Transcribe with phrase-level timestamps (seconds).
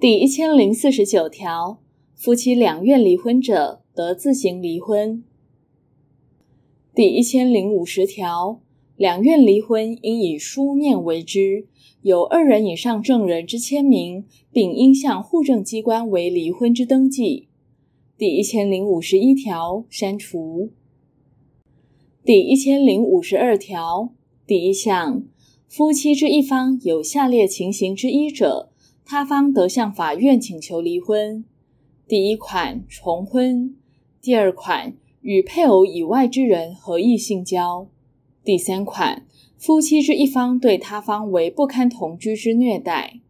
[0.00, 1.78] 第一千零四十九条，
[2.16, 5.22] 夫妻两愿离婚者，得自行离婚。
[6.92, 8.60] 第一千零五十条，
[8.96, 11.68] 两愿离婚应以书面为之，
[12.02, 17.48] 有二人以上证人之签名，并应向户政机关为离婚之登记。
[18.18, 20.70] 第一千零五十一条删除。
[22.24, 24.12] 第一千零五十二条
[24.44, 25.22] 第一项，
[25.68, 28.70] 夫妻之一方有下列情形之一者，
[29.04, 31.44] 他方得向法院请求离婚：
[32.08, 33.74] 第一款重婚；
[34.20, 37.86] 第二款与配偶以外之人合意性交；
[38.42, 43.20] 第三款夫妻之一方对他方为不堪同居之虐待；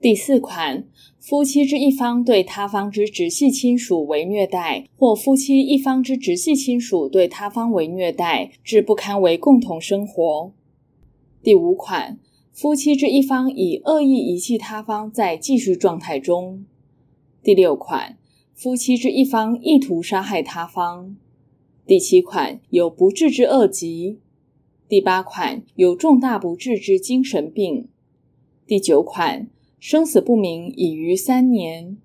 [0.00, 0.84] 第四款。
[1.20, 10.50] 夫妻之一方对他方之直系亲属为虐待，或夫妻一方之直系亲属对他方为虐待，致不堪为共同生活。
[11.42, 12.18] 第五款，
[12.52, 16.64] 夫妻之一方以恶意遗弃他方在继续状态中。
[17.42, 18.18] 第六款，
[18.54, 21.16] 夫妻之一方意图杀害他方。
[21.86, 24.18] 第七款，有不治之恶疾。
[24.88, 27.88] 第八款，有重大不治之精神病。
[28.66, 29.48] 第九款。
[29.80, 31.96] 生死不明已逾三年。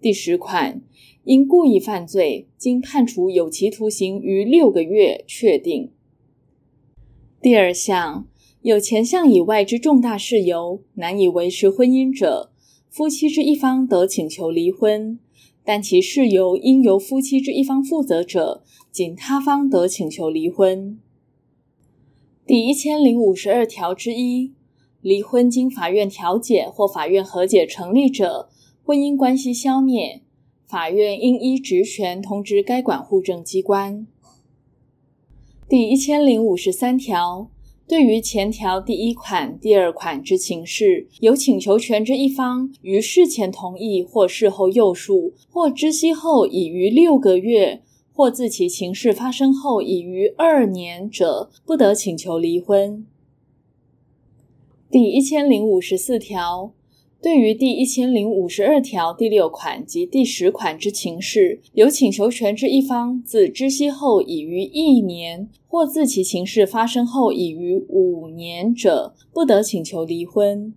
[0.00, 0.80] 第十款，
[1.24, 5.90] 因故意犯罪，经判处有期徒刑逾六个月，确定。
[7.42, 8.26] 第二项，
[8.62, 12.52] 有前项以外之重大事由，难以维持婚姻者，
[12.88, 15.18] 夫妻之一方得请求离婚，
[15.64, 20.96] 但其事由应由夫妻之一方负责者，仅他方得请求离婚。
[22.46, 24.52] 第一千零五十二条之一。
[25.00, 28.48] 离婚经法院调解或法院和解成立者，
[28.84, 30.22] 婚姻关系消灭，
[30.64, 34.06] 法院应依职权通知该管户政机关。
[35.68, 37.50] 第一千零五十三条，
[37.92, 47.82] 对于前条第一款、第二款之情事，有请求权之一方于事前同意或事后又述，或知悉后已逾六个月，
[48.14, 53.06] 或自其情事发生后已逾二年者，不得请求离婚。
[54.90, 56.72] 第一千零五十四条，
[57.22, 70.74] 对于第一千零五十二条第六款及第十款之情事，有请求权之一方自知悉后已逾一年，或自其情事发生后已逾五年者，不得请求离婚。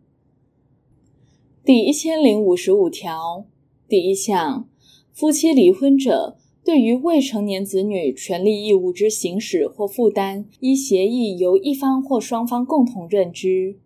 [1.65, 3.47] 第一千零五十五条
[3.89, 4.69] 第一项，
[5.11, 13.79] 夫妻离婚者，对于未成年子女权利义务之行使或负担，依协议由一方或双方共同认知。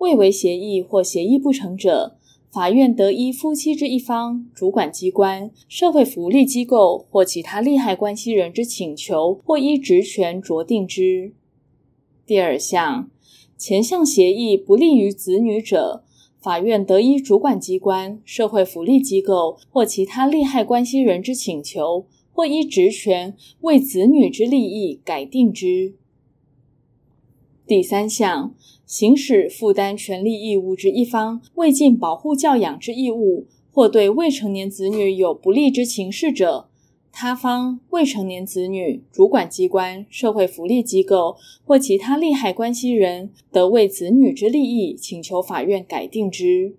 [0.00, 2.16] 未为协议或协议不成者，
[2.50, 11.34] 法院得依夫妻之一方、主管机关、社会福利机构或其他利害关系人之请求，或依职权酌定之。
[12.24, 13.10] 第二项，
[13.58, 16.02] 前项协议不利于子女者，
[16.40, 25.92] 法院得依主管机关、社会福利机构或其他利害关系人之请求，或依职权为子女之利益改定之。
[27.66, 28.54] 第三项。
[28.90, 36.68] 行使负担权利义务之一方未尽保护教养之义务，或对未成年子女有不利之情事者，
[37.12, 46.74] 他方未成年子女、主管机关、社会福利机构或其他利害关系人，得为子女之利益请求法院改定之。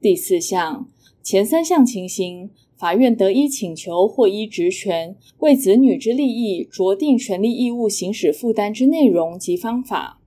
[0.00, 0.88] 第四项，
[1.22, 10.18] 前三项情形，法院得依请求或依职权为子女之利益酌定权利义务行使负担之内容及方法。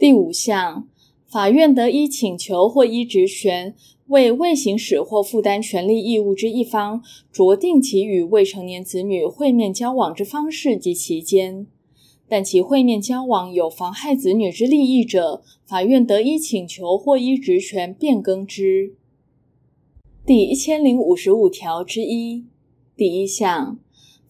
[0.00, 0.88] 第五项，
[1.26, 3.74] 法院得依请求或依职权，
[4.06, 11.66] 为未行使或负担权利义务之一方，酌定其与未成年子女会面交往之方式及期间。
[12.26, 18.94] 但其会面交往有妨害子女之利益者，法院得依请求或依职权变更之。
[20.24, 22.46] 第一千零五十五条之一
[22.96, 23.78] 第一项。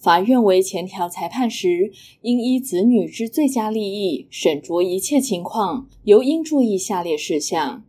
[0.00, 7.84] 法院为前条裁判时，应依子女之最佳利益，审酌一切情况，尤应注意下列事项：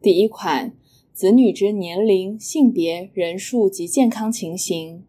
[0.00, 0.74] 第一款，
[1.12, 5.02] 子女之年龄、性别、人数及健康情形；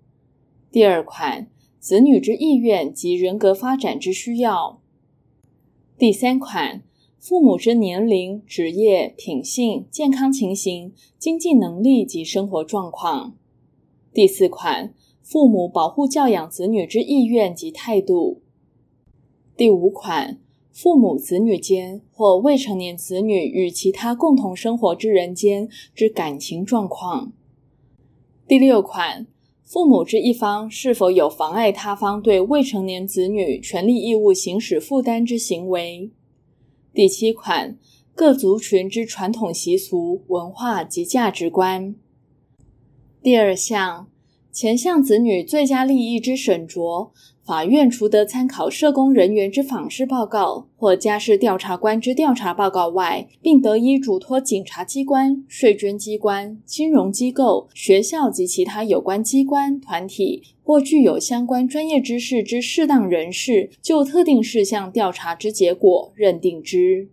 [0.69, 1.47] 第二款，
[1.79, 4.81] 子女之意愿及人格发展之需要；
[5.97, 6.83] 第三款，
[7.17, 13.31] 父母之年龄、职业、品性、健康情形、经济能力及生活状况；
[14.13, 14.93] 第四款。
[15.23, 18.41] 父母保护教养子女之意愿及态度。
[19.55, 20.37] 第五款，
[20.71, 27.31] 父母子女间或未成年子女与其他共同生活之人间之感情状况。
[28.45, 29.25] 第六款，
[29.63, 36.11] 父母之一方是否有妨碍他方对未成年子女权利义务行使负担之行为。
[36.93, 37.77] 第七款，
[38.13, 41.95] 各族群之传统习俗、文化及价值观。
[43.21, 44.07] 第二项，
[44.53, 47.09] 前项子女最佳利益之审酌。
[47.43, 67.09] 法院除得参考社工人员之访视报告或家事调查官之调查报告外，并得以嘱托警察机关、税捐机关、金融机构、学校及其他有关机关、团体或具有相关专业知识之适当人士，就特定事项调查之结果认定之。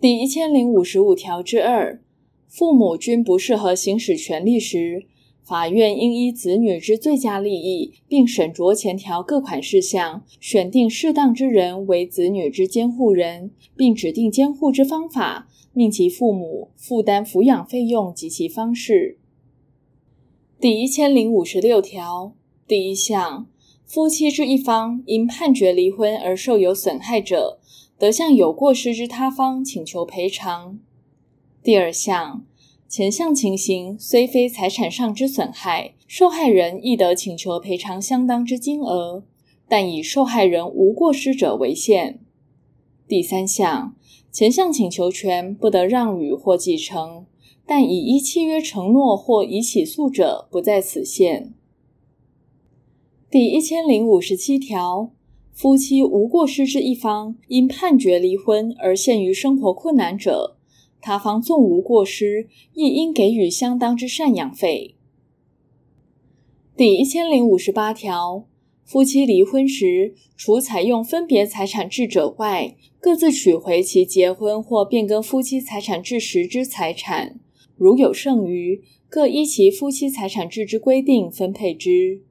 [0.00, 2.00] 第一千零五十五条之二，
[2.46, 5.06] 父母均不适合行使权利时，
[5.48, 19.16] 法院应依子女之最佳利益，并审酌前条各款事项，选定适当之人为子女之监护人，并指定监护之方法，命其父母负担抚养费用及其方式。
[20.60, 22.34] 第一千零五十六条
[22.66, 23.46] 第一项，
[23.86, 27.58] 夫妻之一方因判决离婚而受有损害者，
[27.98, 30.78] 得向有过失之他方请求赔偿。
[31.62, 32.44] 第二项。
[32.88, 39.24] 前项情形虽非财产上之损害，受害人亦得请求赔偿相当之金额，
[39.68, 42.20] 但以受害人无过失者为限。
[43.06, 43.94] 第三项，
[44.32, 47.26] 前项请求权不得让与或继承，
[47.66, 51.52] 但已依契约承诺或已起诉者不在此限。
[53.30, 55.10] 第一千零五十七条，
[55.52, 60.56] 夫妻无过失之一方因判决离婚而陷于生活困难者，
[61.00, 64.94] 他方纵无过失，亦应给予相当之赡养费。
[66.76, 68.44] 第一千零五十八条，
[68.84, 77.40] 夫妻离婚时，除采用分别财产制者外，各自取回其结婚或变更夫妻财产制时之财产，
[77.76, 82.22] 如有剩余，各依其夫妻财产制之规定分配之。